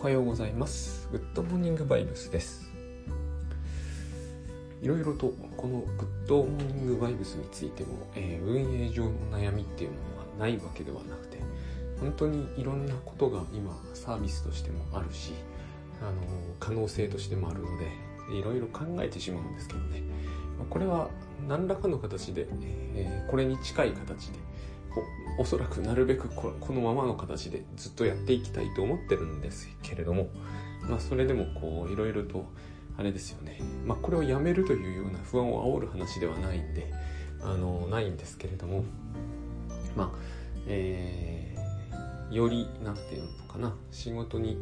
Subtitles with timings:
[0.00, 1.10] おはようございます。
[1.12, 2.72] グッドモーニングバイブスです。
[4.80, 11.36] いろいろとこのグッドモーニングバイブスについても、えー、運営上の悩みっていうものはないわけではなくて
[12.00, 15.34] 本当にいろんなことが今サービスとしてもあるし
[16.00, 16.12] あの
[16.58, 20.02] 可能性としてもあるのでいろいろ考えてしまうんですけどね。
[20.70, 21.10] これは
[21.46, 22.46] 何らかの形で、
[22.94, 24.38] えー、これに近い形で
[25.40, 30.28] おそらくなるべくこのままの形でずっとやっていきたいと思ってるんですけれども、
[30.86, 32.44] まあ、それでもこういろいろと
[32.98, 36.92] あれですよね、まあ、これをやめるというような不安を煽る話ではないんで
[37.42, 38.84] あのないんですけれども
[39.96, 40.18] まあ
[40.66, 44.58] えー、より何て言うのかな仕事に、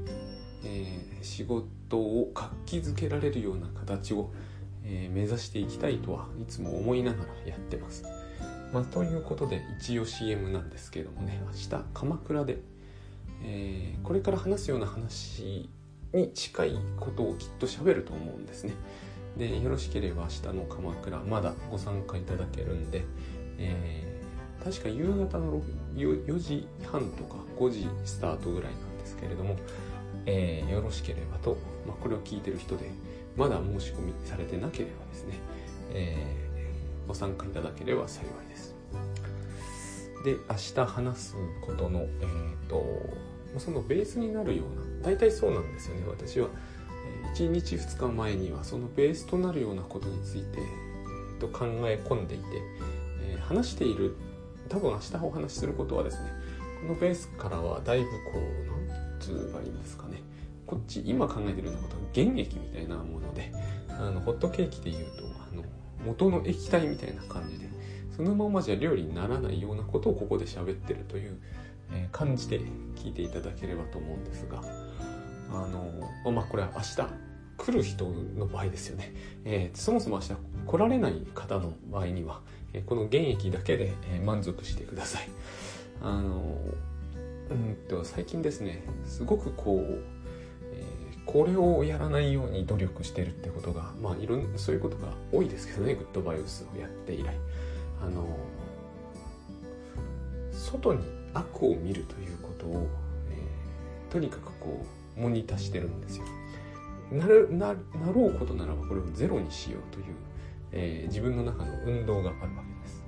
[0.64, 4.30] えー、仕事を活気づけられるような形を、
[4.84, 8.04] えー、目指していきたいとはいつも思いながらやってます。
[8.72, 12.58] まあ、ということで一応 CM なんですけどもね明日鎌倉で、
[13.42, 15.70] えー、これから話すような話
[16.12, 18.72] に近いことをきっと喋ると思うんですね。
[19.36, 23.04] でよろしければ明日の鎌倉まだご参加いただけるんで、
[23.58, 25.62] えー、確か夕方の
[25.94, 29.56] 4, 4時半とか5時スタートぐらいなんですけれども、
[30.26, 32.90] えー、よろしければと、まあ、これを聞いてる人で
[33.36, 35.34] まだ申し込みされてなければですね、
[35.92, 36.47] えー
[37.08, 38.76] ご参加いただければ幸いです。
[40.24, 42.84] で、明日話すことの、えっ、ー、と、
[43.58, 46.48] そのベースになるような、大体そうなんですよね、私は。
[47.34, 52.44] 1日2日前にはそのベースとなるようなことについて、えー、と考え込んでいて、
[53.22, 54.16] えー、話している、
[54.68, 56.32] 多分明日お話しすることはですね、
[56.82, 60.22] このベースからはだいぶこう、なんつうばいいんですかね。
[60.66, 63.52] こっち今考えてるようなことは原液みたいなもので、
[63.88, 65.27] あの、ホットケーキで言うと、
[66.04, 67.68] 元の液体みたいな感じで
[68.16, 71.38] そのままじゃ料理にならないようなことをここで喋ってるという、
[71.92, 72.60] え感じで
[72.96, 74.60] 聞いていただければと思うんですが
[75.50, 76.96] あのまあこれは明日
[77.56, 78.04] 来る人
[78.36, 79.12] の場合ですよね、
[79.44, 80.32] えー、そもそも明日
[80.66, 82.40] 来られない方の場合には、
[82.72, 85.28] えこの原液だけで、え満足してください。
[86.02, 86.58] あの
[87.50, 90.02] うんと最近ですねすごくこう
[91.28, 97.36] これをやらないように努力してるってことが、まあ、いろんそういうことが多いですけどね、グッドバイブスをやって以来。
[98.02, 98.26] あの、
[100.50, 102.88] 外に悪を見るということを、
[103.30, 104.86] えー、とにかくこ
[105.18, 106.24] う、モニターしてるんですよ。
[107.12, 107.74] なる、な、な
[108.14, 110.04] ろうことならばこれをゼロにしようという、
[110.72, 113.02] えー、自分の中の運動があるわけです。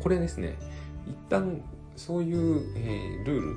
[0.00, 0.56] これですね、
[1.08, 1.60] 一旦
[1.96, 3.56] そういう、えー、ルール、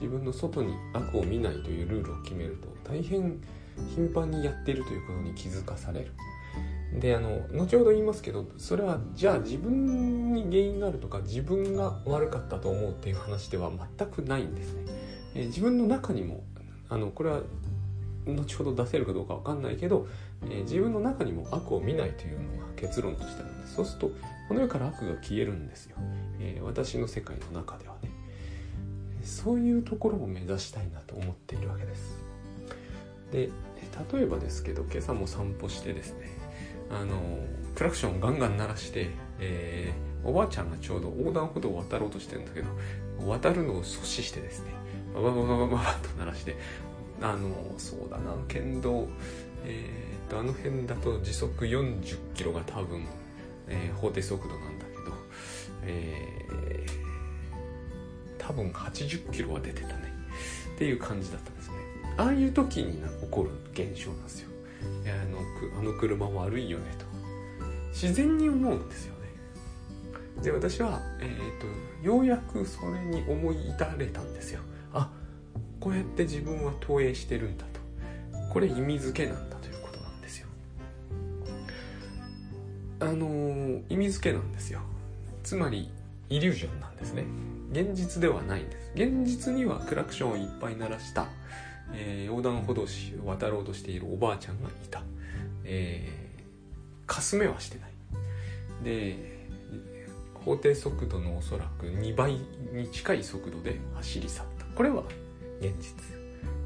[0.00, 3.40] 自分の外に悪を見ないというルールを決めると大変
[3.94, 6.12] 頻繁にやっているということに気づかされる。
[6.98, 14.82] であの後ほど言いますけどそれはじゃあ自分に原因があるとか自分が悪かったと思うっていう話では全くないんですね。
[15.36, 16.42] え自分の中にも
[16.88, 17.42] あのこれは
[18.26, 20.08] 後ほど出せるかどうかわかんないけど、
[20.50, 24.10] え自分の中にも悪を見ないというのが結論としてあるんですそうすると
[24.48, 25.96] この世から悪が消えるんですよ、
[26.40, 28.10] えー、私の世界の中ではね
[29.22, 32.29] そういうところを目指したいなと思っているわけです
[33.32, 33.50] で
[34.12, 36.28] 例えばですけど今朝も散歩してですね
[36.90, 37.20] あの
[37.74, 42.68] クラクションガンガン鳴らして、えー、おばあちゃんがちょうど横断歩道を渡ろうとしてるんだけど
[43.26, 44.72] 渡るのを阻止してですね
[45.14, 46.56] バババババババと鳴らして
[47.22, 49.08] あのそうだな県道
[49.64, 53.06] えー、っとあの辺だと時速40キロが多分、
[53.68, 55.16] えー、法定速度なんだけど、
[55.84, 60.12] えー、多分80キロは出てたね
[60.74, 61.50] っていう感じだった
[62.20, 64.50] ああいう時に起こる現象なんですよ。
[65.06, 67.06] あのあの車悪いよねと。
[67.94, 70.42] 自然に思うんですよね。
[70.42, 74.60] で私は、えーと、ようやくそれに思い至れたんですよ。
[74.92, 75.10] あ
[75.80, 77.80] こうやって自分は投影してるんだと。
[78.52, 80.46] これ意味付けなんだということなんですよ。
[83.00, 84.80] あの、意味付けなんですよ。
[85.42, 85.88] つまり
[86.28, 87.24] イリュージョンなんですね。
[87.72, 88.92] 現実ではないんです。
[88.94, 91.28] 現実にはクラクションをいっぱい鳴らした
[91.92, 92.86] えー、横断歩道を
[93.26, 95.02] 渡ろうとしているおばあちゃんがいた。
[95.64, 97.90] えー、かすめはしてない。
[98.84, 99.48] で、
[100.34, 102.38] 法定速度のおそらく2倍
[102.72, 104.64] に近い速度で走り去った。
[104.74, 105.02] これは
[105.60, 105.94] 現実。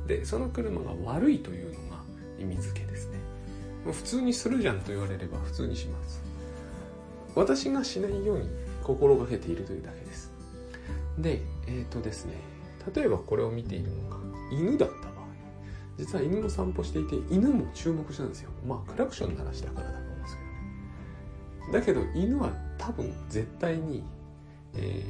[0.06, 2.02] で、その車が悪いというのが
[2.38, 3.18] 意味付けですね。
[3.92, 6.22] 普通にするじゃんと言われれば普通にします。
[7.34, 8.48] 私がしないように
[8.82, 10.32] 心がけているというだけです。
[11.18, 12.34] で、えっ、ー、とですね、
[12.94, 14.16] 例えばこれを見ているのが
[14.52, 15.03] 犬だった
[15.96, 18.50] 実は犬の散歩していて犬も注目したんですよ。
[18.66, 20.42] まあクラクション鳴らしたからだと思うんですけ
[21.66, 21.80] どね。
[21.80, 24.02] だけど犬は多分絶対に、
[24.74, 25.04] え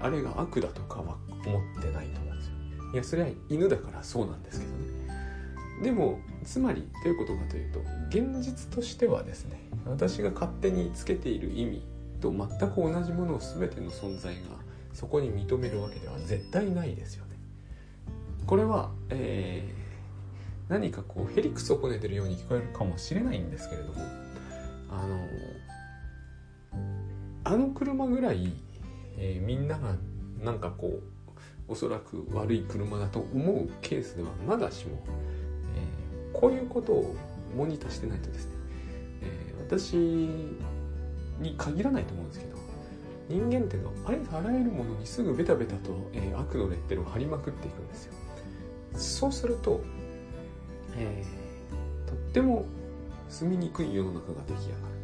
[0.00, 1.16] ー、あれが悪だとかは
[1.46, 2.54] 思ってないと思うんですよ。
[2.94, 4.98] いやそれは犬だからそうなんですけどね。
[5.82, 11.82] でもつまりどういうことかというと現実としてはですね私が勝手につけている意味
[12.20, 14.40] と全く同じものを全ての存在が
[14.92, 17.36] そこに認めるわけでは絶対ないですよね。
[18.46, 19.77] これは、えー、
[20.68, 24.28] 何かこうヘリクスをこねてるように聞こえるかもしれないんですけれども。
[24.90, 25.28] あの
[27.44, 28.52] あの車ぐらい、
[29.16, 29.94] えー、みんなが
[30.42, 31.00] なんかこ
[31.68, 34.98] うおそらく悪い車だと思うケースではまだしも、
[35.74, 37.16] えー、こういうことを
[37.56, 38.52] モニターしてないとですね、
[39.22, 42.58] えー、私に限らないと思うんですけど
[43.28, 48.14] 人間っていうのはありとあらゆるものにすぐベタベタと、えー、悪のレッテルを貼りまくっていくんですよ。
[48.94, 49.82] そうすると、
[50.96, 52.66] えー、とっても
[53.28, 54.98] 住みにくい世の中が出来上がる。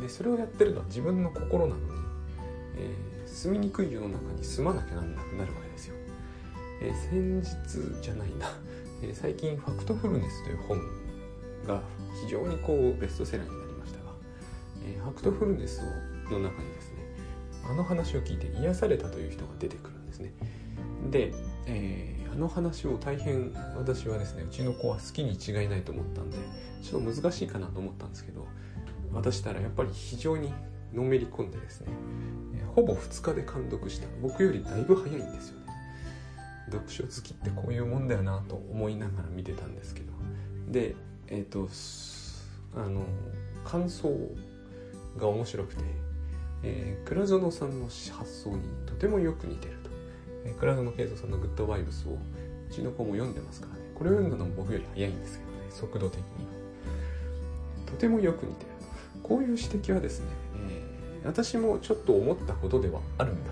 [0.00, 1.84] でそれをやってるのは自分の心なのに、
[2.76, 5.94] えー、住みにくい世の中に住まなきゃなんなくなるわけですよ、
[6.82, 8.52] えー、先日じゃないな、
[9.02, 10.78] え、最近「ファクトフルネス」という本
[11.66, 11.82] が
[12.22, 14.10] 非常にこうベストセラーになりましたが、
[14.84, 15.80] え、ファクトフルネス
[16.30, 16.98] の中にですね
[17.64, 20.32] あの話を聞いて癒されたという人が出てくるんですね。
[21.10, 21.32] で、
[21.66, 26.36] え、あの話を大変私はですねうちの子は好きに違いないと思ったんで
[26.82, 28.46] ちょっと難しいかなと思ったんですけど
[29.12, 30.52] 渡したらやっぱり非常に
[30.92, 31.88] のめり込んでですね、
[32.74, 34.06] ほぼ2日で監読した。
[34.22, 35.66] 僕よりだいぶ早いんですよね。
[36.70, 40.12] 読書好きってこういうもんだよなと思いながら見てたんですけど。
[40.68, 40.94] で
[41.28, 41.68] えっ、ー、と
[42.76, 43.02] あの
[43.64, 44.10] 感想
[45.18, 45.82] が面白くて、
[46.62, 49.77] えー、倉園さんの発想にとてもよく似てる、
[50.44, 52.18] え、倉園慶三さんの「グッドバイブス」をう
[52.70, 53.80] ちの子も読んでますからね。
[53.94, 56.24] これを読んだのも僕より早いんですけどね速度的に
[57.86, 58.68] とてもよく似てる。
[59.22, 60.26] こういう指摘はですね、
[60.70, 63.50] えー、私もちょっと思ったことではあるんだ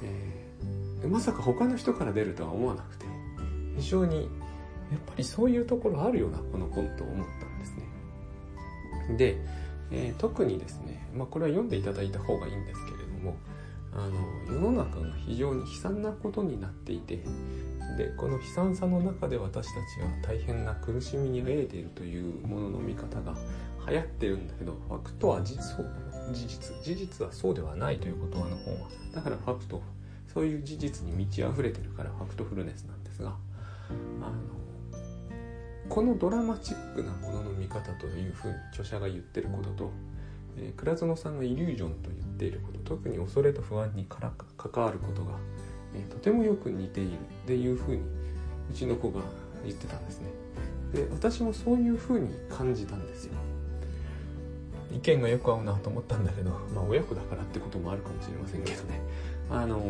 [0.00, 0.08] けど、
[1.02, 3.06] えー、まさか他の人から出るとは思わなくて
[3.76, 4.22] 非常に
[4.90, 9.16] やっぱりそういうところあるよなこの本と思ったんですね。
[9.16, 9.36] で、
[9.90, 12.91] えー、特にですね、まあ、これは読んでいただいた方がいいんですけど
[13.94, 14.08] あ
[14.48, 17.22] の世の中が非常に悲惨なことになっていて
[17.96, 23.34] でこの悲惨さの中で私たちは大変な苦しみに飢えているというものの見方が
[23.86, 25.62] 流行ってるんだけどファクトは実
[26.32, 28.88] 事実事実はそうではないということはの本は。
[29.12, 29.82] だからファクト
[30.32, 33.36] そういう事実に満ち溢れてるからファクトフルネスなんですが
[33.90, 34.62] あの
[35.88, 39.90] このドラマチックなものの見方というふうに著者が言ってることと、
[40.58, 45.32] え、倉園さんがイリュージョンと言っていること特に恐れと不安にから関わることが、
[45.94, 47.18] えー、とてもよく似ている。
[47.42, 48.02] っていうふうに
[48.70, 49.20] うちの子が
[49.64, 50.28] 言ってたんですね。
[50.94, 53.34] で私もそういうふうに感じたんですよ。
[54.94, 59.00] 意見がよく合うなと思ったんだけどまあ親子だからってこともあるかもしれませんけどね。
[59.50, 59.82] あの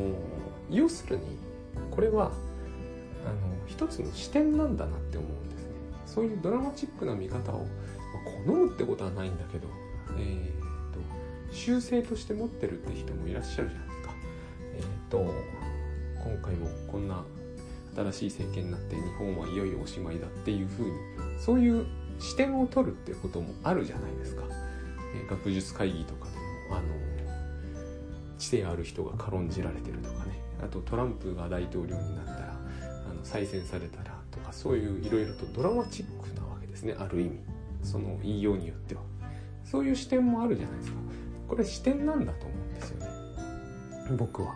[0.70, 1.22] 要するに
[1.90, 2.32] これはあの
[3.66, 5.72] 一つの視点なんだなって思うんですね。
[6.06, 7.66] そういうドラマチックな見方を、まあ、
[8.46, 9.68] 好むってことはないんだけど
[10.18, 11.00] えー、と
[11.50, 14.14] 習性として持ってるって人もいらっしゃるじゃないですか。
[14.76, 15.34] えっ、ー、と
[16.24, 17.24] 今回もこんな
[17.94, 20.92] 新しい政権になって日本はいよいよおしまいだっていうふうに
[21.38, 21.86] そういう
[22.18, 24.44] 視点を取るってこともあるじゃないですか、
[25.14, 26.36] えー、学術会議とかで
[26.70, 26.86] もあの
[28.38, 30.40] 知性ある人が軽んじられてるとかね。
[30.62, 32.56] あとトランプが大統領になったら
[33.10, 36.94] あの再選されたらとかそういういろいろとドラマチックなわけですね。
[36.98, 37.40] ある意味。
[37.82, 39.02] その言いようによっては。
[39.72, 40.98] そういう視点もあるじゃないですか。
[41.48, 43.06] これ視点なんだと思うんですよね。
[44.18, 44.54] 僕は。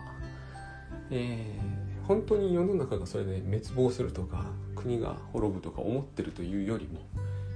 [1.09, 4.45] えー、本当に世の中がそれで滅亡するとか
[4.75, 6.99] 国が滅ぶとか思ってるというよりも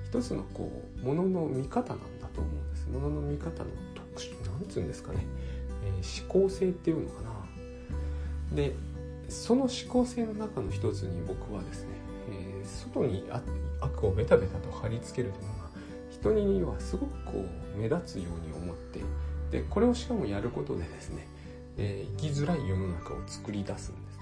[0.08, 0.72] 一つのこ
[1.04, 2.90] うものの見方なんだと思うんです。
[2.90, 5.28] ものの見方の特殊なんつうんですかね、
[5.86, 8.56] えー、思考性っていうのかな。
[8.56, 8.74] で
[9.30, 11.90] その思考性の中の一つに僕はですね、
[12.32, 13.24] えー、外に
[13.82, 15.61] 悪をベタベタと貼り付けるというのが
[16.30, 19.00] 人にはすごくこう目立つように思って
[19.52, 21.28] でこれをしかもやることでですね、
[21.78, 24.22] え、生きづらい世の中を作り出すんですよ。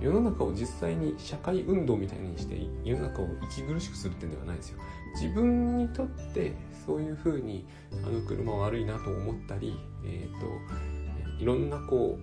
[0.00, 4.78] 世の中を実際に社会運動みたいにして世の中を息苦しくするってんではないですよ。
[5.14, 6.52] 自分にとって
[6.84, 7.66] そういうふうに
[8.04, 12.18] あの車悪いなと思ったり、えーと、いろんなこ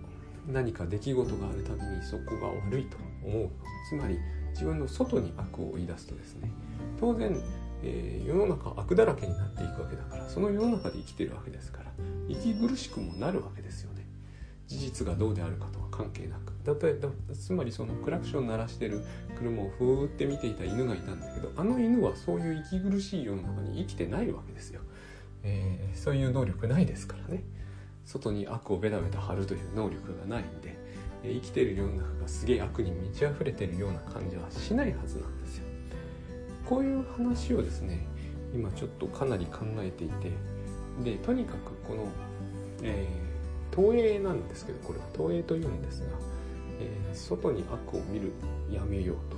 [0.47, 3.49] う何か出来事があるたびにそこが悪いと思う。
[3.89, 4.19] つまり
[4.51, 6.49] 自分の外に悪を追い出すとですね
[6.99, 7.35] 当然、
[7.83, 11.91] えー、世の中悪だらけになっていくわけだからその世の中で生きてるわけですから
[12.27, 14.07] 息苦しくもなるわけですよね。
[14.67, 16.53] 事実がどうであるかとは関係なく。
[16.81, 19.03] 例えばつまりそのクラクション鳴らしてる
[19.37, 24.79] 車をふーって見ていた犬がいたんだけどあの犬はそういう息苦しい世の中に生きてないわけですよ、
[25.43, 27.43] えー、そういう能力ないですからね。
[28.05, 30.77] 外に悪をベタベタ貼るという能力がないんで、
[31.23, 35.42] 生きてる世の中がすげえ悪に満ち溢れてるような感じはしないはずなんです。
[36.65, 38.05] こういう話をですね
[38.53, 40.31] 今ちょっとかなり考えていて
[41.03, 42.07] でとにかくこの、
[42.83, 46.07] えー、投影なんですけどこれは投影というんですが、
[46.79, 48.31] えー、外に悪を見る
[48.71, 49.37] やめようと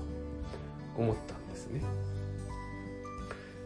[1.01, 1.82] 思ったんですね。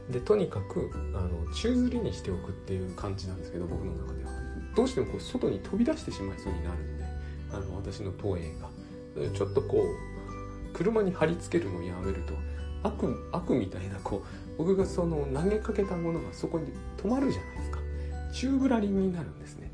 [0.09, 4.31] でとにかくあの宙吊りにしておくっていう感じなんですけど僕の中では。
[4.75, 7.03] どうしてもこう外に飛び出してしまいそうになるんで
[7.51, 8.69] あの私の投影が。
[9.33, 12.33] ちょっとこう車に貼り付けるのをやめると。
[12.83, 16.67] 悪悪みたいなこう僕がその投げかけたものがそこに
[16.97, 17.79] 止まるじゃないですか。
[18.33, 19.71] 宙ぶらりんになるんですね。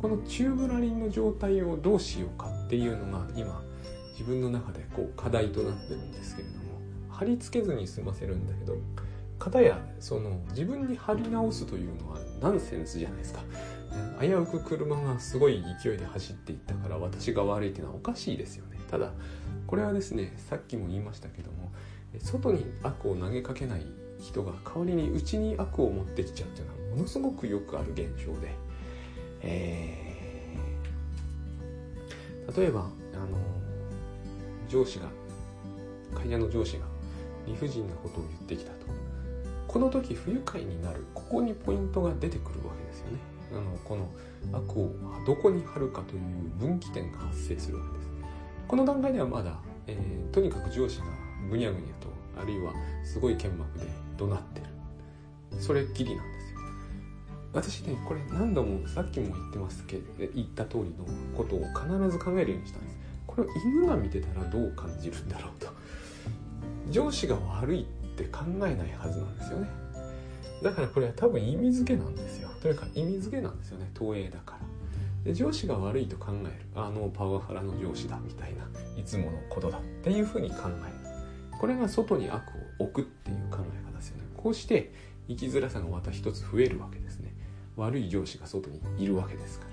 [0.00, 3.62] この宙ぶらりんの状態をどうしようかっていうのが今
[4.12, 6.68] 自分の中でこう課題となってるんですけれども。
[7.18, 8.76] 貼り付けずに済ませるんだけど
[9.40, 13.40] 片やその自分に貼り直すというのはナンセンスじゃないですか。
[14.20, 18.78] 危うく車がすごい勢いで走っていったから私が悪いっていうのはおかしいですよね。
[18.88, 19.12] ただ
[19.66, 21.72] これはですねさっきも言いましたけども
[22.18, 23.82] 外に悪を投げかけない
[24.20, 28.54] 人が代わりに内に悪を持ってきちゃうっていうのはものすごくよくある現象で、
[29.42, 33.38] えー、例えばあの
[34.68, 35.06] 上司が
[36.14, 36.86] 会社の上司が
[37.46, 38.88] 理不尽なことを言ってきたと。
[39.68, 43.18] この時不愉快になるここにポイントが出てくるわけですよね。
[43.52, 44.08] あのこの
[44.52, 44.90] 悪を
[45.26, 46.20] どこに貼るかという
[46.58, 48.10] 分岐点が発生するわけです。
[48.66, 51.04] この段階ではまだ、えー、とにかく上司が
[51.50, 52.08] ぐにゃぐにゃと
[52.40, 52.72] あるいは
[53.04, 54.66] すごい剣幕で怒鳴ってる。
[55.60, 56.58] それっきりなんですよ。
[57.52, 62.98] 私ねこれ何度もさっきも言ってますけど言った通りのことを必ず考えるようにしたんです。
[63.26, 65.68] これを犬が見てたらどう感じるんだろうと。
[66.90, 67.84] 上司が悪いっ
[68.16, 69.68] て考えないはずなんですよね。
[70.62, 72.50] だからこれは多分意味付けなんですよ。
[72.60, 73.90] というか意味付けなんですよね。
[73.94, 74.58] 投影だから。
[75.24, 76.52] で上司が悪いと考える。
[76.74, 78.64] あのパワハラの上司だみたいな
[78.96, 80.97] いつものことだっていうふうに考える。
[81.58, 82.42] これが外に悪
[82.78, 84.24] を置くっていう考え方ですよね。
[84.36, 84.92] こうして
[85.28, 87.34] 生きづらさがまた一つ増えるわけですね。
[87.76, 89.66] 悪い上司が外にいるわけですか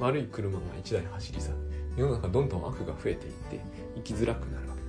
[0.00, 0.06] ら。
[0.06, 1.56] 悪い車が1台走り去る
[1.96, 3.60] 世の中どんどん悪が増えていって
[3.96, 4.86] 生きづらくなるわけで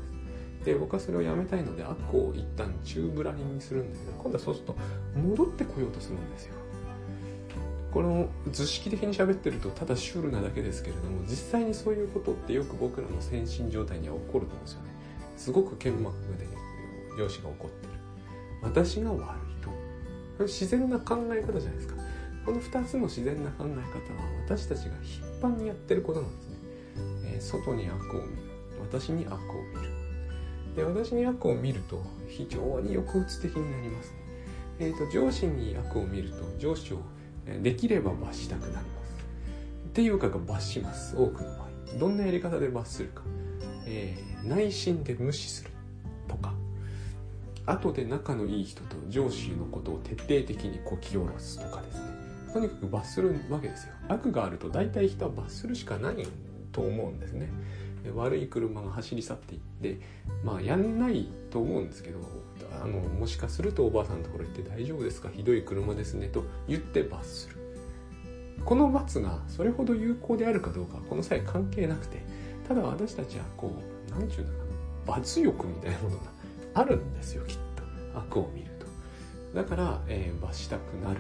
[0.62, 0.66] す。
[0.66, 4.76] で僕はそれをやめたいので悪を一旦宙ぶらりにするんだけど今度はそうすると
[5.16, 6.54] 戻ってこようとするんですよ。
[7.92, 14.90] この図式的に喋ってるとただシュールなだけですけれども実際にそういうことってよく僕らの先進状態には起こると思うんですよね。
[15.38, 16.48] すごく剣幕で
[17.18, 17.94] 上司が怒ってる。
[18.62, 19.20] 私が悪い
[20.38, 20.44] と。
[20.44, 21.96] 自然な考え方じゃないですか。
[22.46, 23.80] この2つの自然な考え方は
[24.46, 26.56] 私たちが頻繁にやってることなんですね、
[27.26, 28.54] えー、外に悪を見る。
[28.82, 29.38] 私に悪を
[29.74, 30.04] 見る。
[30.76, 34.18] で私に悪を見ると非常に抑うつ的になりますね。
[34.80, 37.02] えーと、上司に悪を見ると上司を
[37.62, 39.16] できれば罰したくなります。
[39.88, 41.16] っていうかが罰します。
[41.16, 42.00] 多くの場合。
[42.00, 43.22] どんなやり方で罰するか。
[43.94, 45.70] えー、内心で無視する
[46.28, 46.54] とか
[47.66, 52.04] 後で仲のいい人と上司のことを徹底的にこき下ろすとかですね。
[52.52, 53.94] とにかく罰するわけですよ。
[54.10, 56.28] 悪があると大体人は罰するしかない
[56.72, 57.50] と思うんですね。
[58.16, 60.00] 悪い車が走り去っていって
[60.44, 62.20] まあやんないと思うんですけど
[62.84, 65.30] あのもしかするとおばあさんのところ行って大丈夫ですか？
[65.30, 66.28] ひどい車ですね。
[66.28, 67.56] と言って罰する。
[68.66, 72.24] この罰がそれほど有効であるかどうかはこの際関係なくて
[72.74, 73.72] ただ私たちはこ
[74.08, 76.24] う何て言うんだかな罰欲みたいなものが
[76.74, 78.20] あるんですよきっと。
[78.20, 78.88] 悪を見ると。
[79.56, 81.20] だから、えー、罰したくなる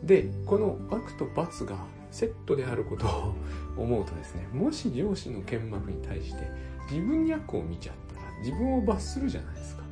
[0.00, 0.06] と。
[0.06, 1.76] でこの悪と罰が
[2.10, 3.34] セットであることを
[3.76, 6.48] 思うとですねもし上司の剣幕に対して
[6.88, 9.82] 自分に悪を見ちゃったら自分を罰するじゃないですか。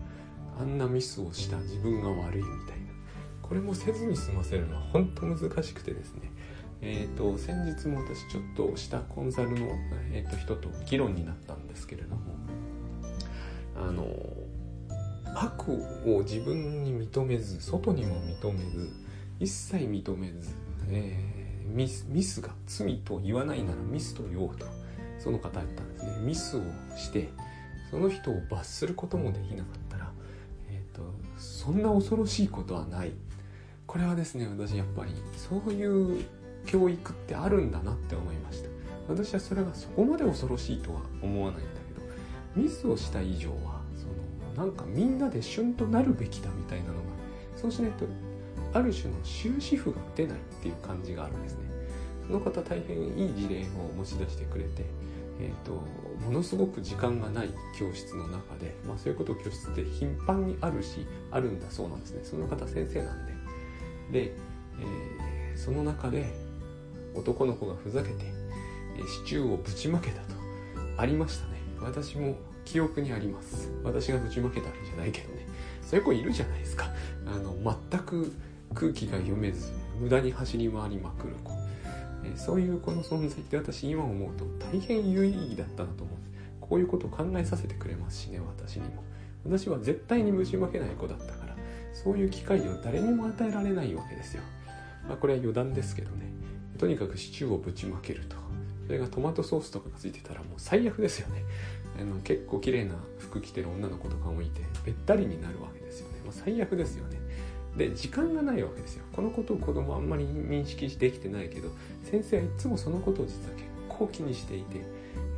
[0.59, 2.87] あんなミスをした自分が悪いみたいな。
[3.43, 6.33] これもせずに済ませるのは本当難しくてですね
[6.89, 9.67] えーと、先日も私ちょっとしたコンサルの、
[10.13, 12.21] えーと、人と議論になったんですけれども
[13.75, 14.07] あの
[15.35, 15.69] 悪
[16.07, 18.89] を自分に認めず外にも認めず
[19.41, 20.51] 一切認めず、
[20.89, 24.65] えー、ミスミスが罪と言わないならミスと言おうと
[25.19, 26.19] その方言ったんですね。
[26.21, 26.63] ミスを
[26.97, 27.31] して
[27.91, 30.13] その人を罰することもできなかったら、
[30.71, 31.03] えーと
[31.37, 33.13] そんな恐ろしいことはない。
[33.87, 36.25] これはですね私やっぱりそういう
[36.67, 38.69] 教育ってあるんだなって思いました。
[39.09, 42.07] 私はそれがそこまで恐ろしいとは思わないんだけど
[42.57, 44.07] ミスをした以上はそ
[44.59, 47.01] のなんかみんなで旬となるべきだみたいなのが
[47.55, 48.05] そうしないと
[48.75, 51.61] ある種の終止符が出ないっていう感じがあるんですね。
[52.27, 54.85] その方大変いい事例を持ち出してくれて
[55.39, 55.83] えーと、
[56.25, 62.21] ものすごく時間がない教室の中で、まあ、そういうことを教室って頻繁にあるしあるんだそうなんですね。
[62.25, 63.33] その方先生なんで。
[64.13, 64.37] で、
[64.81, 66.33] えー、その中で
[67.17, 68.25] 男の子がふざけて
[69.25, 70.37] シチューをぶちまけたと。
[70.99, 71.61] ありましたね。
[71.81, 73.71] 私も記憶にあります。
[73.85, 75.47] 私がぶちまけたわけじゃないけどね。
[75.83, 76.87] そういう子いるじゃないですか。
[77.27, 77.55] あの
[77.91, 78.33] 全く
[78.75, 79.71] 空気が読めず
[80.01, 81.53] 無駄に走り回りまくる子、
[82.25, 86.17] えそういう子の存在って私今思うと大変有意義だったなと思う。
[86.61, 89.05] こういうことを考えさせてくれますしね私にも。
[89.45, 91.57] 私は絶対にぶちまけない子だったから
[91.95, 94.43] そういう機会を誰にも与えられないわけですよ。
[95.07, 96.27] まあこれは余談ですけどね。
[96.77, 98.37] とにかくシチューをぶちまけると。
[98.87, 101.43] それがトマトソースとかがついてたらもう最悪ですよね。
[102.01, 107.19] あの結構綺麗な服着てる女の子とかもいてべったりになるわけですよね、まあ、最悪ですよね。
[107.77, 109.05] で時間がないわけですよ。
[109.13, 111.71] このことを子供あんまり認識できてないけど
[112.05, 114.83] 先生はいつもそのことを実は結構気にしていて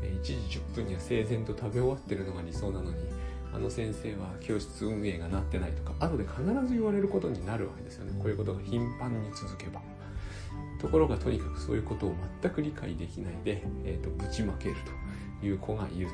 [0.02, 2.96] 1時10分には整然と食べ終わってるのが理想なのに
[3.52, 8.12] あの先生は教室運営がなってないとか後で必ず言われることになるわけですよね。
[8.18, 9.80] こういうことが頻繁に続けば。
[10.78, 14.76] ところがとにかくそういうことを全く理解できないで、えーと、ぶちまける
[15.40, 16.12] という子がいると。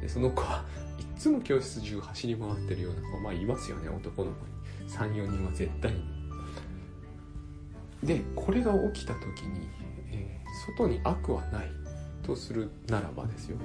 [0.00, 0.64] でその子は
[0.98, 4.50] いつも教室中走り回ってるような子まあいますよね男の子に。
[4.88, 6.20] 34人は絶対に。
[8.02, 9.68] でこれが起きた時に、
[10.10, 11.70] えー、外に悪はない
[12.22, 13.58] とするならばですよ、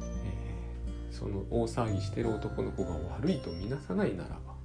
[0.00, 4.56] えー、その大騒ぎしてる男の子が悪いと見なさないならば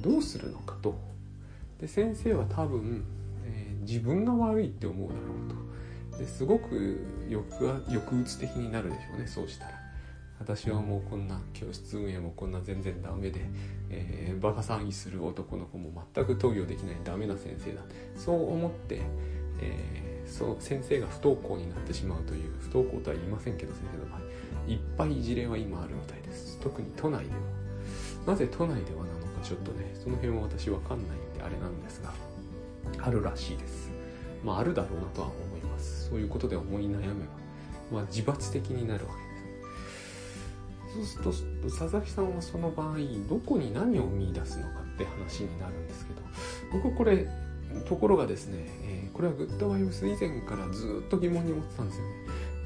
[0.00, 0.98] どうするのかと。
[1.78, 3.04] で先生は多分、
[3.80, 6.18] 自分が悪いって思うだろうと。
[6.18, 9.80] ですごく抑抑うつ的になるでしょうねそうしたら。
[10.38, 13.40] 私はもうこんな教室運営もこんな全然ダメで、
[13.90, 17.82] えー、バカ騒ぎする男の子も全く投与できないダメな先生だ。
[18.16, 19.02] そう思って、
[19.60, 24.20] えー、そう先生が不登校になってしまうという不登校とは言いませんけど先生の場合
[24.66, 26.58] いっぱい事例は今あるみたいです。
[26.62, 27.36] 特に都内では。
[28.26, 32.29] なぜ都内ではなのかちょっとねその辺は私わかんないんであれなんですが。
[32.98, 33.90] あるらしいです。
[34.44, 36.08] まああるだろうなとは思います。
[36.08, 37.14] そういうことで思い悩めば
[37.92, 41.14] まあ自発的になるわけです。
[41.22, 42.96] そうすると佐々木さんはその場合
[43.28, 46.20] どこに何を見出すのかって話になるんですけど
[46.72, 47.28] 僕これ
[47.88, 52.10] ところがですね、えー、これはグッドバイブス以前からずっと疑問に思ってたんですよね。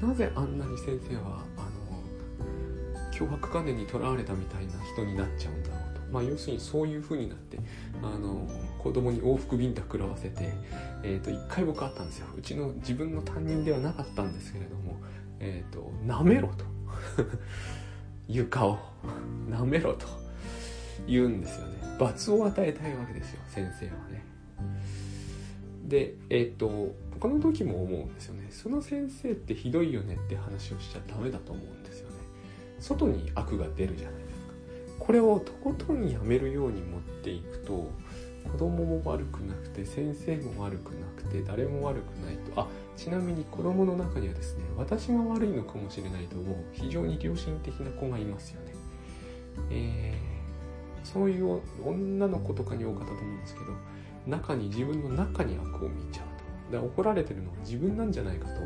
[0.01, 1.69] なぜあんなに先生はあの
[3.11, 7.59] 脅迫観念にとらわれたみたいな人になっちゃうんだろうまあ要するにそういう風になって
[8.01, 8.47] あの
[8.79, 10.53] 子供に往復ビンタ食らわせて、
[11.03, 12.27] えー、と一回僕あったんですよ。
[12.37, 14.97] うちの自分の担任ではなかったんですけれども
[15.39, 16.65] えっ、ー、と舐めろと。
[18.27, 18.79] 床を。
[19.49, 20.07] 舐めろと。
[21.07, 21.75] 言うんですよね。
[21.99, 24.23] 罰を与えたいわけですよ先生はね。
[25.87, 28.47] でえっ、とこの時も思うんですよね。
[28.51, 32.15] その先生ってひどいよねって話をしちゃダメだと思うんですよね。
[32.79, 34.24] 外に悪が出るじゃない。
[34.99, 37.91] これをとことんやめるように持っていくと
[38.51, 42.61] 子供も悪くなくて先生も悪くなくて誰も悪くないと。
[42.61, 48.73] あちなみに子供の中にはですね私が悪いのかもしれないと思う非常に良心的な子がいますよね、
[49.69, 53.65] えー、そういう女の子とかに多かったと思うんですけど
[54.27, 56.77] 中に自分の中に悪を見ちゃうと。
[56.77, 58.61] だ怒られてるのは自分なんじゃないかと。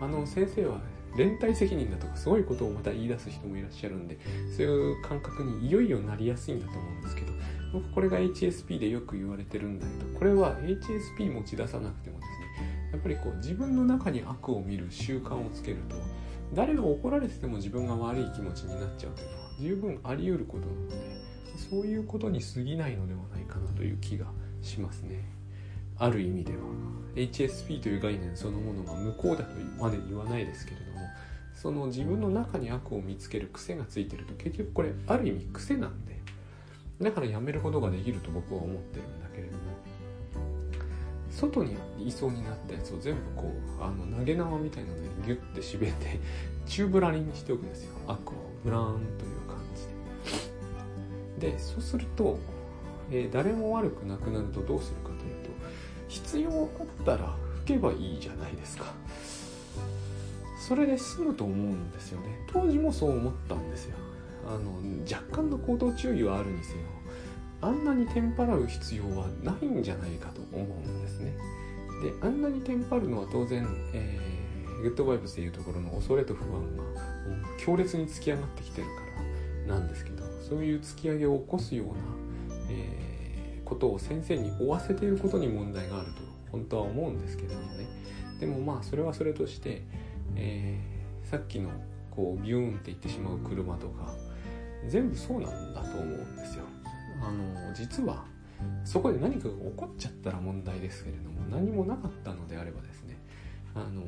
[0.00, 0.80] あの先生は
[1.18, 4.18] 連帯責任だとかすごいことをまた言い出す人もいらっしゃるんで
[4.56, 7.32] そういう感覚にいよいよなりやすいんだと思うんですけど
[7.72, 12.28] 僕これが HSP でよく言われてるんだけどこれは HSP 持ち出さなくてもです
[12.62, 15.96] ねやっぱりこう自分の中に悪を見る習慣をつけると
[16.54, 20.94] 誰が怒られてても自分が悪い気持ちになっちゃうというのは十分あり得ることなので
[21.70, 24.26] そういうことに過ぎないのではないかなという気が
[24.62, 25.24] しますね。
[25.98, 26.58] ある意味では。
[27.16, 29.50] HSP という概念そのものが無効だと
[29.80, 30.87] まで言わないですけれど
[31.60, 36.20] その自分の中に悪を見つける癖がついてると結局これある意味癖なんで
[37.02, 39.58] だからやめることができると僕は思ってるんだけれども
[41.32, 46.20] 外にいそうになったやつを全部こうあの投げ縄みたいなのでギュッて締めて
[46.64, 47.94] チューブラリにしておくんですよ。
[48.06, 51.52] 悪をブラーンという感じで。
[51.52, 52.38] でそうすると、
[53.10, 55.50] えー、誰も悪くなくなるとどうするかというと
[56.08, 58.92] 必要あったら吹けばいいじゃないですか。
[60.68, 62.26] それで済むと思うんですよね。
[62.46, 63.96] 当時もそう思ったんですよ。
[64.46, 64.78] あの
[65.10, 66.78] 若干の行動注意はあるにせよ
[67.60, 71.32] あんなにテンパらう必要はないんじゃないかと思うんですね。
[72.02, 76.84] であんなにテンパるのは当然、えー、グッドバイブスでいうところの恐れと不安が
[77.58, 78.92] 強烈に突き上がってきてるか
[79.66, 81.94] らなんですけどそういう突き上げを起こすような、
[82.70, 87.86] えー、ことを先生に負わせていることに問題があると本当は思うんですけどもね。
[88.38, 89.82] でもまあそれはそれとして、
[90.38, 91.70] えー、さっきの
[92.10, 94.14] こうビューンって言ってしまう車とか
[94.88, 96.64] 全部そうなんだと思うんですよ。
[97.20, 98.24] あの実は
[98.84, 103.16] そこで何かが起こっちゃったら問題ですけれども何もなかったのであればですね、
[103.74, 104.02] あの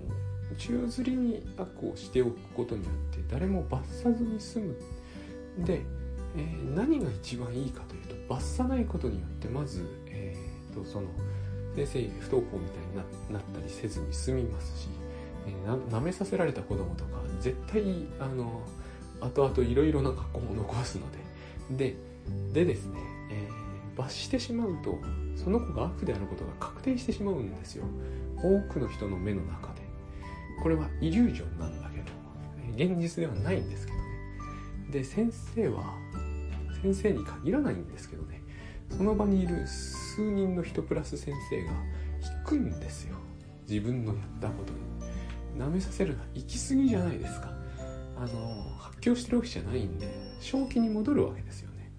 [0.57, 4.77] 宙吊りに悪をしておくことによって誰も罰さずに済む
[5.65, 5.83] で、
[6.37, 11.09] えー、何が一番いいかというと罰さないことによってまず、えーと、その
[11.77, 13.03] 先生不登校みたいにな
[13.39, 14.89] ったりせずに済みますし、
[15.47, 18.63] え、な舐めさせられた子供とか絶対あの
[19.21, 21.19] 後々いろいろな格好を残すので。
[21.71, 21.97] で
[22.53, 22.99] でですね、
[23.31, 24.99] えー、罰してしまうと
[25.37, 27.85] その子が悪であることが確定してしまうんですよ。
[28.37, 29.81] 多くの人の目の中で。
[30.63, 32.13] これはイリュージョンなんだけど
[32.75, 34.05] 現実ではないんですけどね。
[34.91, 35.95] で先生は
[36.83, 38.43] 先生に限らないんですけどね。
[38.91, 43.17] その場にいる数人の人プラス先生が引くんですよ。
[43.69, 44.90] 自分のやったことに。
[45.61, 47.53] 舐めさせるのは行き過ぎじゃないですか。
[48.17, 50.09] あの発狂してるわけじゃないんで
[50.41, 51.93] 正気に戻るわけですよね。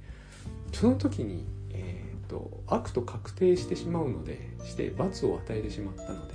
[0.73, 6.33] その時にえ、ー、と悪と確定してしまうのでして罰を与えてしまったので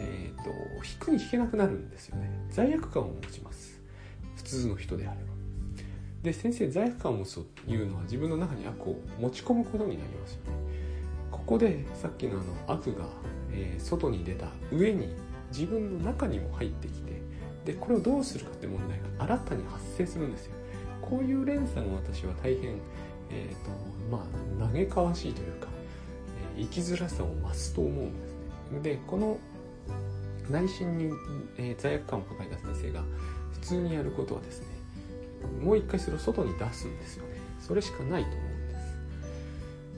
[0.00, 0.50] えっ、ー、と
[0.84, 2.30] 引くに引けなくなるんですよね。
[2.50, 3.80] 罪悪感を持ちます。
[4.36, 5.32] 普通の人であれば。
[6.22, 10.52] で先生罪悪感を持つというのは自分の中に悪を持ち込むことになりますよね。
[11.30, 13.06] ここでさっきのあの悪が、
[13.50, 15.16] えー、外に出た上に
[15.52, 17.22] 自分の中にも入ってきて
[17.64, 20.52] でこれをどうするかって問題が新たに発生するんですよ。
[21.00, 22.76] こういう連鎖が私は大変、
[23.30, 23.70] えーと
[24.10, 24.24] ま
[24.66, 25.68] あ、嘆かわしいというか、
[26.56, 28.80] えー、生きづらさを増すと思うんですね。
[28.80, 29.38] でこの
[30.50, 31.12] 内心に、
[31.58, 33.02] えー、罪悪感を抱えた先生が
[33.52, 34.66] 普通にやることはですね
[35.62, 37.36] もう一回それを外に出すんですよね。
[37.60, 38.40] それしかないと思う、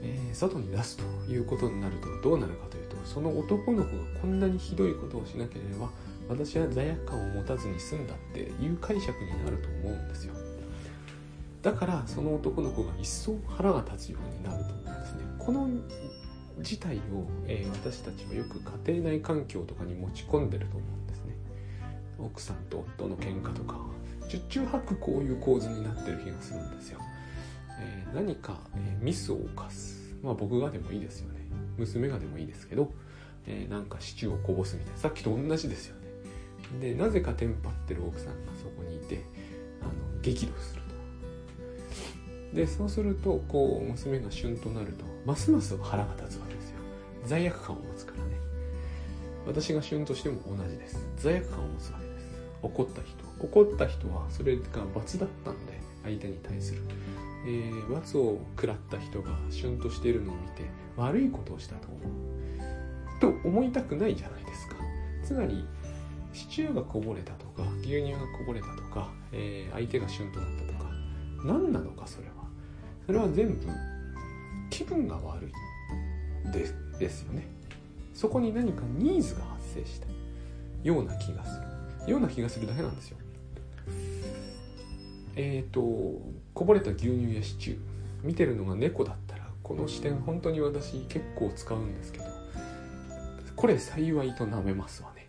[0.04, 5.88] えー、外に出すということになるとどうなるかというとその男の子がこんなにひどいことをしなければ
[6.28, 10.34] 私は罪悪感を持たずに済んだっていう解釈になると思うんですよ。
[11.62, 15.20] だからその男の子が一層腹が立つようになると思うんですね。
[15.38, 15.68] この
[16.60, 17.00] 事態を、
[17.46, 21.36] えー、私たちはよく家庭内環境とかに持ち込んでると思うんですね。
[22.18, 23.78] 奥さんと夫の喧嘩とか
[24.28, 26.98] 十中八九こういう構図になってる気がするんですよ、
[27.80, 30.14] えー、何か、え、ミスを犯す。
[30.22, 31.40] まあ僕がでもいいですよね。
[31.76, 32.92] 娘がでもいいですけど、
[33.46, 34.98] えー、なんかシチューをこぼすみたいな。
[34.98, 36.04] さっきと同じですよね。
[36.80, 39.22] でなぜかテンパってる奥さんがそこにいて
[39.82, 40.82] あの激怒する
[42.52, 42.56] と。
[42.56, 46.76] でそうするとこう娘が旬となるとますます腹が立つわけですよ。
[47.26, 48.34] 罪悪感を持つからね。
[49.46, 51.06] 私が旬としても同じです。
[51.16, 52.24] 罪悪感を持つわけです。
[52.62, 53.24] 怒った人。
[53.40, 54.62] 怒った人はそれが
[54.94, 56.82] 罰だったので相手に対する、
[57.46, 60.64] えー、罰を食らった人が旬としているのを見て
[60.96, 64.76] 悪いことをしたと思うと思いたくないじゃないですか。
[65.22, 65.66] つまり
[66.32, 70.90] シチューがこぼれたとか牛乳がこぼれたとか、えー、相手が旬となったとか
[71.44, 72.34] 何なのかそれは。
[73.06, 73.66] それは全部
[74.70, 76.66] 気分が悪いで
[76.98, 77.46] ですよね。
[78.14, 80.06] そこに何かニーズが発生した
[80.82, 81.60] ような気がす
[82.06, 82.12] る。
[82.12, 83.18] ような気がするだけなんですよ。
[85.36, 85.80] えっ、ー、と
[86.54, 87.78] こぼれた牛乳やシチュー。
[88.22, 92.24] 見てるのが猫だったらこの視点本当に私結構使うんですけど。
[93.56, 95.28] これ幸いと舐めますわね。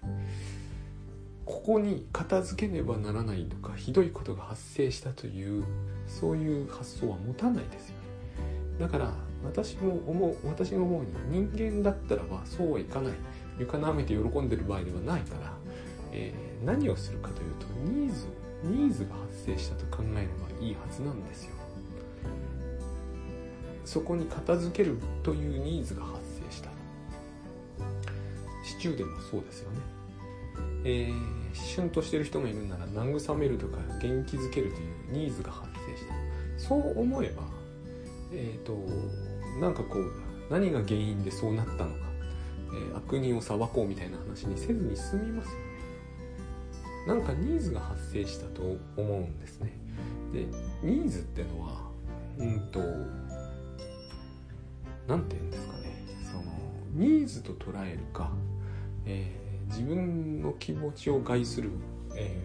[1.46, 5.64] ここに片付けねばならないとかひどいことが発生したという
[6.08, 8.02] そういう発想は持たないですよね。
[8.80, 9.14] だから
[9.44, 13.14] 私も思う私が思うに人間だったらばそうはいかない。
[13.58, 15.54] 床舐めて喜んでる場合ではないから、
[16.12, 21.56] えー、何をするかというとニーズをニーズが発生したと考えればいいはずなんですよ。
[23.86, 26.70] そこに片付けるというニーズが発生した。
[28.64, 29.78] シチューでもそうですよね。
[30.84, 36.14] えー、シュンとしてる人がいるなら慰めるとか元気づけるというニーズが発生した。
[36.58, 37.44] そう思えば
[38.32, 38.78] えっ、ー、と
[39.60, 40.12] なんかこう
[40.50, 41.88] 何が原因でそうなったのか、
[42.74, 45.75] えー、悪人を裁こうみたいな話にせずに済みますよね。
[47.08, 49.72] なんかニーズが発生したと思うんですね。
[50.34, 50.46] で
[50.84, 51.90] ニーズってのは
[52.38, 52.80] うんと
[55.08, 56.04] 何て言うんですかね。
[56.24, 56.44] その
[56.94, 58.32] ニーズと捉えるか、
[59.06, 61.70] えー、自分の気持ちを害する、
[62.16, 62.44] え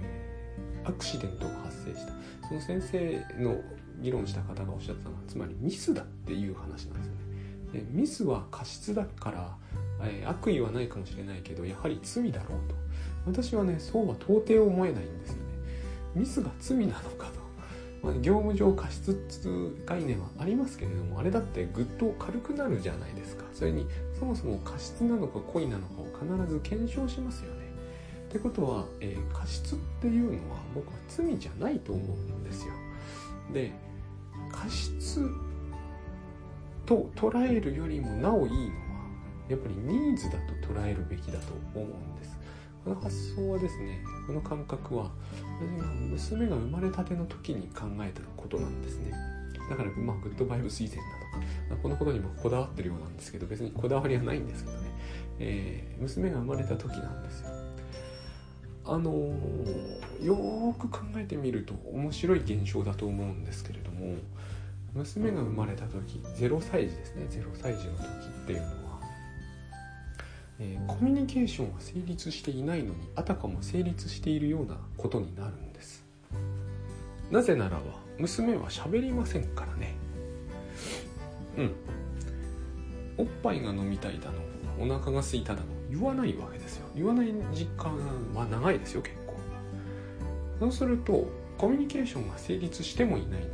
[0.85, 2.13] ー、アクシデントが発生した。
[2.47, 3.57] その先生の
[4.01, 7.21] 議論した方がおっしゃってたのはつまりミスだっていう話なんですよね。
[7.73, 9.57] でミスは過失だから、
[10.03, 12.75] えー、悪意はないかもしれないけどやはり罪だろうと。
[13.27, 15.43] 私はねそうは到底思えないんですよね。
[16.15, 17.41] ミスが罪なのかと、
[18.03, 19.17] まあ、業務上過失
[19.87, 23.45] 概念はありますけれどもあれだってぐっと軽くなるじゃないですか。
[23.53, 23.87] それに
[24.19, 27.61] そもそも過失なのか故意なのかを必ず検証しますよね。
[28.29, 32.73] ってことは、えー、過失っていうのは僕は罪じゃないと思うんですよ。
[33.53, 33.73] で
[34.53, 35.29] 過失
[36.87, 38.91] と捉えるよりもなおいいのは
[39.49, 42.39] やっぱりニーズだと捉えるべきだと思うんです。
[42.85, 45.11] この発想はですねこの感覚は
[46.11, 49.13] 娘が生まれたての時に考えたことなんですね。
[49.69, 51.03] だからまあグッドバイブス以前だ
[51.69, 54.89] とかこのことにもこだわってるようなんですけど別にこだわりはないんですけどね、
[55.39, 57.51] えー、娘が生まれた時なんですよ。
[58.85, 64.17] あのー、よーく考えてみると面白い現象だと思うんですけれども
[64.95, 67.27] 娘が生まれた時0歳児ですね。
[67.31, 68.73] 0歳児の時っていうのは、
[70.61, 76.05] えー、コミュニケーションは成立していないのにあたかも成立しているようなことになるんです。
[77.31, 77.81] なぜならば
[78.19, 79.95] 娘は喋りませんからね。
[81.57, 81.75] うん。
[83.17, 84.39] おっぱいが飲みたいだの
[84.79, 86.87] お腹が空いただの言わないわけですよ。
[86.95, 87.97] 言わない時間
[88.35, 89.31] は長いですよ結構。
[90.61, 93.51] そうするとコミュニケーションが成立してもいないのに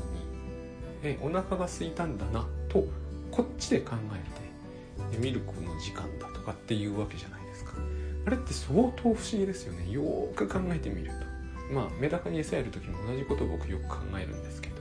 [1.05, 2.85] えお腹が空いたんだなと
[3.31, 6.36] こっちで考えてミルクの時間だと。
[6.47, 7.73] かっていうわけじゃないですか。
[8.27, 9.91] あれって相当不思議ですよね。
[9.91, 11.15] よーく考えてみると。
[11.75, 14.77] まあメダカに餌やる時も同じことを僕よく考えるんですけど。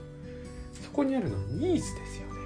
[0.82, 2.36] そこにあるのはニーズですよね。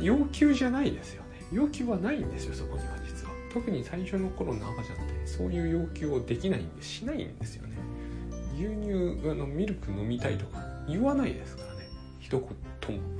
[0.00, 1.28] 要求じゃないですよね。
[1.52, 3.32] 要求はないんですよそこには実は。
[3.52, 7.76] 特に最初の頃の赤ちゃんってそういう要求をできないんでしないんですよね。
[8.54, 8.88] 牛乳
[9.34, 11.88] のミルク飲みたいとか言わないですからね。
[12.20, 13.15] 一言も。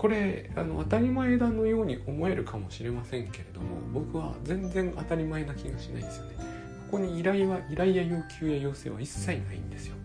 [0.00, 6.36] これあの当たり前だのように思えるかもしれませんけれども僕は全然当たり前な気がしないですよね。
[6.90, 9.96] ここに依頼は依頼や要求や要請は一切ないんですよ。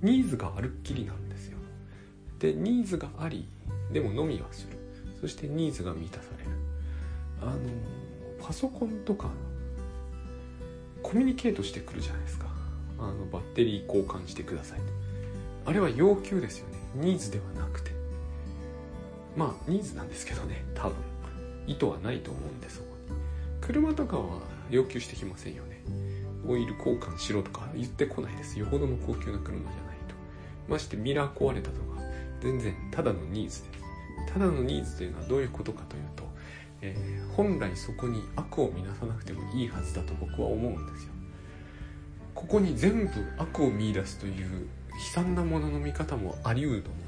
[0.00, 1.58] ニーズがあるっきりなんですよ。
[2.38, 3.46] でニーズがあり
[3.92, 4.78] でものみはする。
[5.20, 6.50] そしてニーズが満たされる。
[7.42, 7.58] あの
[8.42, 9.28] パソコンとか
[11.02, 12.46] コミュニケートしてくるじゃないですか。
[12.98, 14.80] あのバッテリー交換してください
[15.66, 16.78] あれは要求ですよね。
[16.94, 17.95] ニーズではなくて。
[19.36, 20.94] まあニーズなんですけどね多分。
[21.66, 23.16] 意図はないと思うんでそこに。
[23.60, 25.82] 車とかは要求してきませんよね。
[26.48, 28.58] オイル交換しろとか言ってこないです。
[28.58, 30.14] よほどの高級な車じゃないと。
[30.68, 32.00] ましてミラー壊れたとか
[32.40, 33.76] 全然ただのニーズです。
[34.32, 36.24] ただのニーズというのはどういうことかというと、
[36.82, 41.12] えー、本来そこに悪を見なさなくてもいいはずだと僕は思うんですよ。
[42.34, 47.05] ここに全部悪を見いだすという悲惨なものの見方もあり得ると思う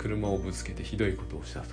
[0.00, 1.66] 車をぶつけてひどいことをしたと、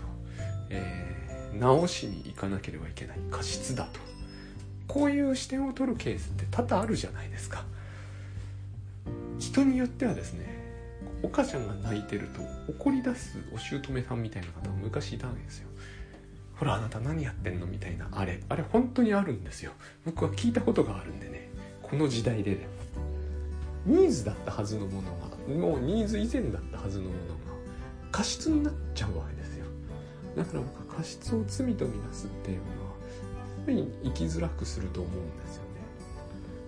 [0.69, 3.17] えー、直しに行かなければいけない。
[3.31, 4.01] 過失だと。
[4.85, 7.63] こういう視点を取るケースって多々あるじゃないですか。
[9.39, 10.45] 人によってはですね
[11.23, 15.69] 岡ちゃんが泣いてると怒り出すお姑さんみたいな方が昔いたわけですよ。
[16.57, 18.09] ほらあなた何やってんのみたいな。
[18.11, 19.71] あれあれ本当にあるんですよ。
[20.05, 21.49] 僕は聞いたことがあるんでね。
[21.81, 22.67] この時代で
[23.85, 27.46] ニーズだったはずのものがもうニーズ以前だったはずのものが
[28.11, 29.65] 過失になっちゃうわけですよ。
[30.35, 35.67] だから僕は過失を罪とみなすっていうのはやっぱり生きづらくすると思うんですよね。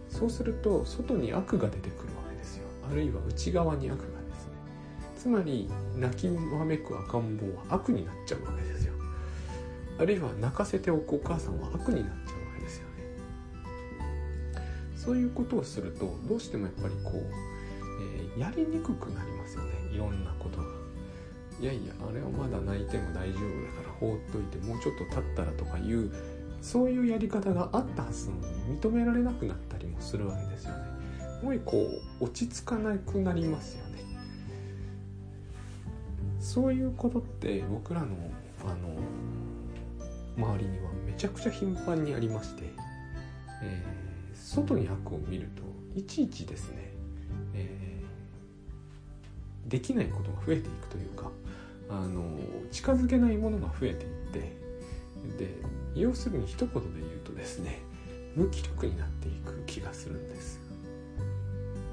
[0.09, 2.67] そうすると外に悪が出てくるわけですよ。
[2.91, 4.53] あるいは内側に悪がですね。
[5.17, 8.93] つまり泣きわめく赤ん坊は悪になっちゃうわけですよ。
[9.99, 12.89] あるいは泣かせておくお母さんは悪になっちゃうわけですよね。
[14.95, 17.15] そういうことをするとどうしてもやっぱりこう、
[18.01, 19.73] えー、やりにくくなりますよね。
[19.93, 20.88] いろんなことが。
[21.61, 26.11] いやいやあれはまだ泣いても大丈夫だから放っといてもうちょっと経ったらとかいう
[26.61, 30.99] そういうやり方があったはずなのに認められなくなったりもするわけですよね。
[31.41, 31.87] もうこ
[32.19, 34.03] う落ち着かなくなりますよね。
[36.39, 38.07] そういうことって僕らの
[38.65, 38.89] あの
[40.37, 42.63] 周りにはめちゃくちゃ頻繁にありまして、
[43.61, 45.63] えー、外に悪を見ると
[45.99, 46.93] いちいちですね、
[47.53, 51.29] えー、できないことが増えていくというか
[51.89, 52.23] あの
[52.71, 54.39] 近づけないものが増えていって
[55.37, 55.55] で
[55.95, 57.81] 要するに一言で言うとですね
[58.35, 60.59] 無気力になっていく気がするんです。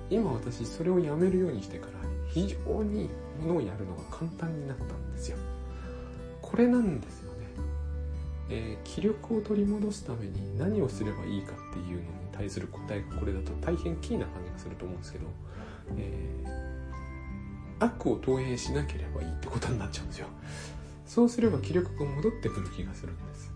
[0.08, 1.92] 今私それをやめるようにしてから
[2.28, 5.38] 非常にものをやるのが簡単になったんですよ。
[6.40, 7.46] これなんですよね、
[8.50, 15.26] えー、気力を取り戻すために何をすればいいかっていうのに対する答えがこれだと大変キーな感じがすると思うんですけど、
[15.96, 16.65] えー、
[17.78, 20.28] 悪を投影しなければいいってことになっちゃうんですよ。
[21.06, 23.52] そうすれば気力が戻ってくる気がするんです。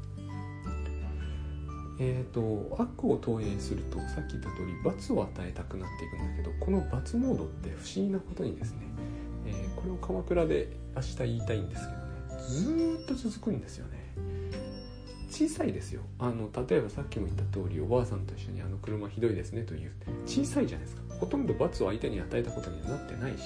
[2.02, 8.78] えーと、悪を投影するとさっき言った通り罰を与えたくなっていくんだけどこの罰モードって不思議なことにですね、
[9.46, 14.00] えー、これを鎌倉で明日言いたいんですけどねずっと続くんですよね。
[15.30, 16.00] 小さいですよ。
[16.18, 19.92] あの例えばさっきも言った通りおばあさんと一緒にあの車ひどいですねという
[20.26, 21.02] 小さいじゃないですか。
[21.20, 23.42] ほとんど罰を相手に与えたことにはなってないし。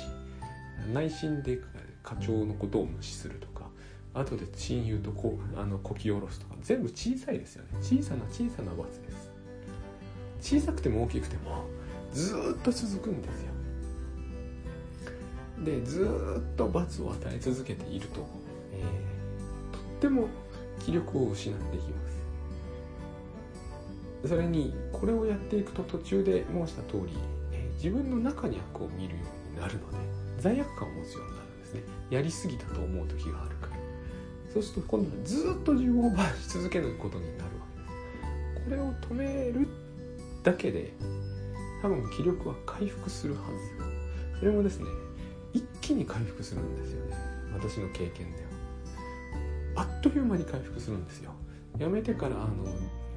[0.93, 1.61] 内心で
[2.03, 3.69] 課長のことを無視するとか
[4.13, 7.71] 後で親友とこあのこき下ろすとか全部小さいですよね。
[7.81, 9.33] 小さな小さな罰です。
[10.41, 11.65] 小さくても大きくても
[12.13, 13.53] ずっと続くんですよ。
[15.65, 18.27] でずっと罰を与え続けていると、
[18.73, 18.85] えー
[19.73, 20.29] とっても
[20.81, 22.11] 気力を失っていきま
[24.23, 24.29] す。
[24.29, 27.13] それにこれをやっていくと途中で申した通り、
[27.53, 29.99] えー自分の中に悪を見るようになるので
[30.45, 31.83] 罪悪感を持つようになるんですね。
[32.11, 33.79] やりすぎたと思う時があるから。
[34.53, 38.65] そうすると今度はずっと自分を罰し続けることになるわけです。
[38.67, 39.67] これを止める
[40.43, 40.93] だけで
[41.81, 43.41] 多分気力は回復するは
[44.35, 44.87] ずそれもですね
[45.55, 47.17] 一気に回復するんですよね。
[47.55, 48.43] 私の経験で
[49.75, 49.83] は。
[49.83, 51.33] あっという間に回復するんですよ。
[51.79, 52.67] やめてからあの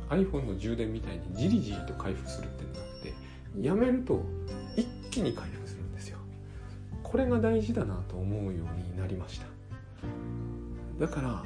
[0.09, 3.13] iPhone の充電みたいにじりじりと回復するってなって
[3.67, 4.23] やめると
[4.77, 5.56] 一気に回復
[7.09, 9.47] これが大事だなと思うようになりました。
[10.99, 11.43] だからあの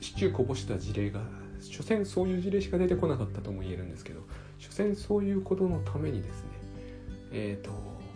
[0.00, 1.22] シチューこぼした事例が
[1.60, 4.20] 所詮そういう事例しか出てこなかったとも言えるんですけど
[4.58, 6.50] 所詮そういうことのためにですね
[7.32, 7.70] えっ、と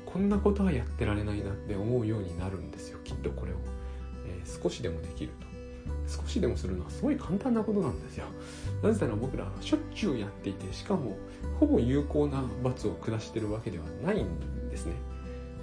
[0.04, 3.56] こんなことはやってられないなって思うようになるんですよきっとこれを、
[4.26, 5.47] えー少しでもできると。
[6.08, 8.24] 少しでもするのはすごい簡単なことなんですよ。
[8.82, 11.16] なぜなら僕らしょっちゅうやっていてしかも
[11.60, 14.94] ほぼ有効な罰を下してるわけではないんですね、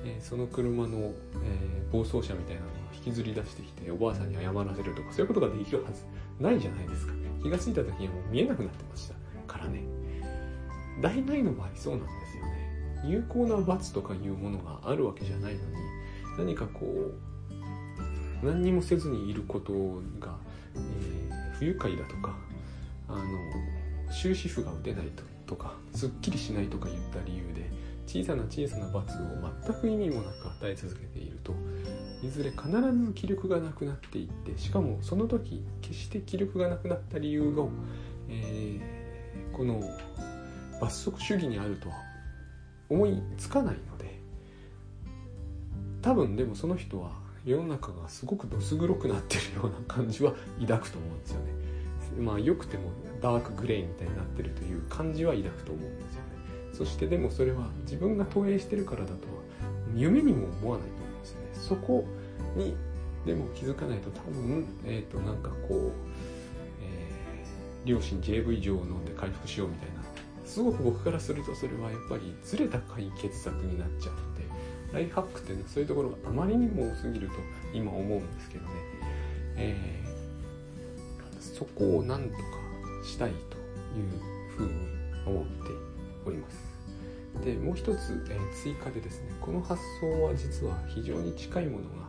[0.05, 6.03] えーその車の、えー暴走車みたいなのを引きずり出してきておばあさんに謝らせるとかそういうことができるはず
[6.39, 7.13] ないじゃないですか。
[7.41, 9.15] 気がついた時にはもう見えなくなってました。
[9.47, 9.84] からね。
[11.01, 13.03] 大体の場合そうなんですよね。
[13.05, 15.75] 有効な罰とかいうものがあるわけじゃないのに
[16.38, 17.13] 何かこう
[18.45, 19.73] 何にもせずにいること
[20.19, 20.38] が、
[20.75, 22.36] えー不愉快だとか
[23.08, 23.23] あの
[24.12, 27.69] 終止符が打てないととかすっきりしないとか言った理由で
[28.05, 29.21] 小さな小さな罰を
[29.65, 31.53] 全く意味もなく与え続けていると
[32.21, 37.63] いずれ必ず気力がなくなっていってしかもその時決して気力がなくなった理由が、
[38.29, 39.05] えー
[39.51, 39.81] この
[40.81, 41.95] 罰則主義にあるとは
[42.89, 44.19] 思いつかないので
[46.01, 51.53] 多分でもその人は世の中がすごくどす黒くなってるような感じは抱くと思うんですよね。
[52.19, 52.89] まあ良くても
[53.21, 56.27] ダークグレーみたいになってるという感じは抱くと思うんですよね。
[56.73, 59.17] そしてでもそれは自分が投影してるからだとは
[59.95, 61.47] 夢にも思わないと思うんですよね。
[61.53, 62.05] そこ
[62.55, 62.75] に
[63.25, 65.91] でも気づかないと多分、えっ、となんかこう、
[66.81, 67.15] えー
[67.86, 70.01] 両親 JV 錠を飲んで回復しようみたいな
[70.43, 74.35] すごく僕からするとそれはやっぱりずれた解決策になっちゃう
[74.95, 77.34] ライフハックっていうのはそういうところがあまりにも多すぎると
[77.73, 78.69] 今思うんですけどね、
[79.58, 80.15] えー
[81.39, 82.43] そこを何とか
[83.05, 83.36] したいと
[83.97, 84.73] いうふうに
[85.25, 85.51] 思って
[86.25, 86.58] おります。
[87.45, 92.08] でもう一つ、えー追加でですねこの発想は実は非常に近いものが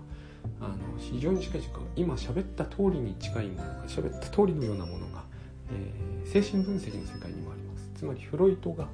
[0.61, 5.22] あの非常に近いというか今喋った通りに近いものが喋った通りのようなものが、
[5.70, 7.88] えー精神分析の世界にもあります。
[7.94, 8.88] つまりフロイトが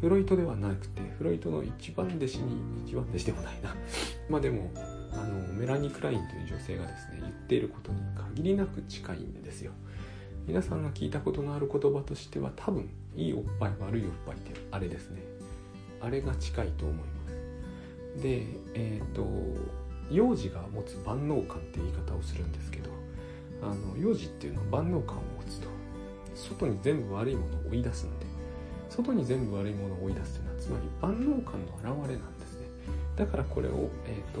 [0.00, 3.74] フロイトではなくてフロイトの一番弟子に一番弟子でもないな。
[4.28, 4.70] まあでも
[5.12, 9.72] あのメラニー・クラインという女性がですね言っていることに限りなく近いんですよ。
[10.46, 15.22] 皆さんが聞いたことのある言葉としては多分いいおっぱい悪いおっぱいってあれですね。
[16.00, 17.04] あれが近いと思いま
[18.16, 18.22] す。
[18.22, 19.26] でえっ、と
[20.10, 22.90] 幼児が持つ万能感って言い方をするんですけど
[23.62, 25.68] あの幼児っていうのは万能感を持つと
[26.34, 28.29] 外に全部悪いものを追い出すんで
[28.90, 32.66] 外に全部悪いものを追い出すというのはつまり万能感の表れなんですね。
[33.16, 34.40] だからこれを、えー、と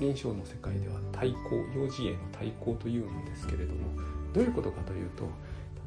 [0.00, 3.80] 臨床の世界では対抗幼児への対抗というんですけれども
[4.32, 5.28] どういうことかというと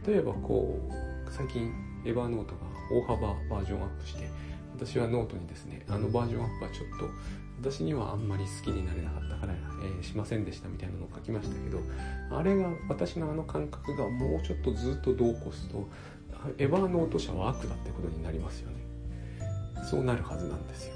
[0.09, 1.71] 例えばこう最近
[2.05, 2.59] Evernoteが
[2.91, 4.29] 大幅バージョンアップして
[4.75, 7.09] 私はノートにですねあのバージョンアップはちょっと
[7.61, 11.79] 私にはあんまり好きになれなかったから、えーしませんでしたみたいなのを書きましたけど
[12.31, 15.87] あれが私のあの感覚がもうちょっとずっと度を越すと
[16.57, 18.77] Evernote社は悪だってことになりますよね。
[19.83, 20.95] そうなるはずなんですよ。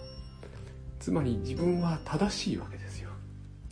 [1.00, 3.10] つまり自分は正しいわけですよ。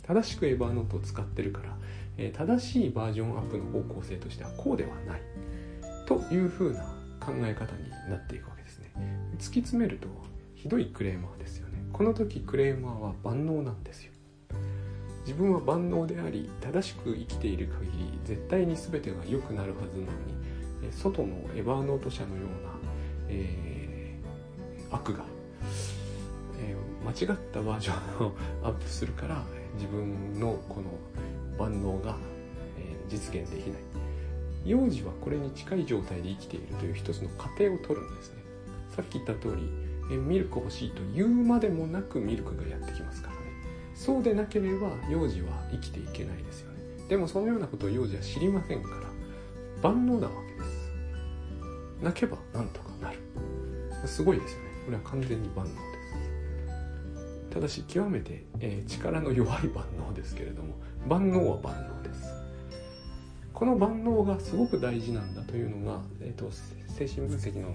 [0.02, 1.76] 正しくエヴァノートを使ってるから、
[2.16, 5.22] え正しいバージョンアップの方向性としてはこうではない。
[6.06, 6.84] というふうな
[7.20, 8.90] 考え方になっていくわけですね。
[9.34, 10.08] 突き詰めると
[10.54, 11.84] ひどいクレーマーですよね。
[11.92, 14.12] この時クレーマーは万能なんですよ。
[15.28, 20.37] 自分は万能であり正しく生きている限り絶対に全てが良くなるはずなのに
[20.90, 22.72] 外のエヴァーノート社のような、
[23.28, 25.24] えー悪が、
[26.58, 29.42] えー間違ったバージョンをアップするから
[29.74, 30.90] 自分のこの
[31.58, 32.16] 万能が、
[32.78, 33.82] えー実現できない。
[34.64, 38.42] 幼児はこれに近い状態で生きているという一つの過程を取るんですね。
[38.94, 39.68] さっき言った通り
[40.10, 43.40] えーミルク欲しいと言うまでもなくミルクがやってきますからね。
[43.94, 46.78] そうでなければ幼児は生きていけないですよね。
[47.08, 48.96] でもそのようなことを幼児は知りませんから
[49.82, 50.32] 万能なわ
[52.02, 53.18] 泣けばなんとかなる。
[54.06, 54.64] すごいですよね。
[54.86, 57.50] これは完全に万能です。
[57.50, 60.74] ただし極めて、えー、力の弱い万能ですけれども
[61.08, 62.32] 万能は万能です。
[63.52, 66.48] この万能がすごく大事なんだというのが、えーと、
[66.86, 67.74] 精神分析の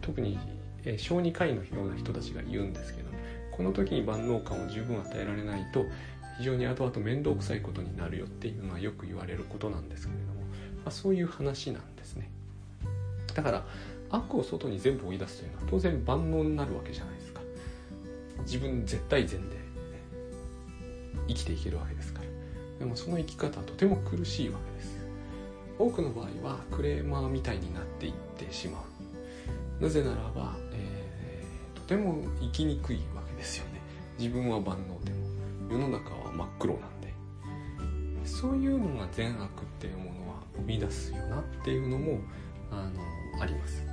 [0.00, 0.38] 特に、
[0.84, 3.10] えー、小児科医のような人たちが言うんですけど
[3.52, 5.84] この時に万能感を十分与えられないと
[6.38, 10.46] 非常に後々面倒くさいことになるよっていうのはよく言われることなんですけれども、ま
[10.86, 12.30] あ、そういう話なんですね。
[13.34, 13.64] だから
[14.10, 17.40] 悪を外に全部追い出すというのは当然万能になるわけじゃないですか。
[18.42, 19.56] 自分絶対善で
[21.28, 22.26] 生きていけるわけですから。
[22.80, 24.98] でもその生き方はとても苦しいわけです。
[25.78, 28.82] 多くの場合はクレーマーみたいになっていってしま
[29.80, 29.82] う。
[29.82, 33.80] なぜならば、えー、とても生きにくいわけですよね。
[34.18, 35.20] 自分は万能でも。
[35.70, 37.14] 世の中は真っ黒なんで。
[38.24, 42.20] そういうのが善悪っていうものは生み出すよなっていうのも
[42.70, 43.02] あの
[43.38, 43.89] あります。